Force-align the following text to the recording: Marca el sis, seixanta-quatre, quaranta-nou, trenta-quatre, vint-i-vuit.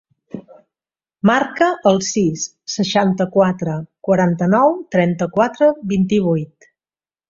Marca 1.31 1.67
el 1.91 2.01
sis, 2.07 2.47
seixanta-quatre, 2.77 3.79
quaranta-nou, 4.11 4.77
trenta-quatre, 4.99 5.73
vint-i-vuit. 5.97 6.73